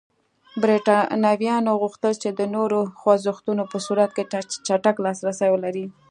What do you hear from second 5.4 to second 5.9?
ولري.